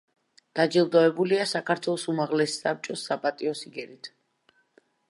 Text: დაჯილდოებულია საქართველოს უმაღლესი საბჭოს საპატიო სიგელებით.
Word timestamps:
დაჯილდოებულია 0.59 1.45
საქართველოს 1.51 2.07
უმაღლესი 2.15 2.59
საბჭოს 2.65 3.05
საპატიო 3.11 3.57
სიგელებით. 3.63 4.13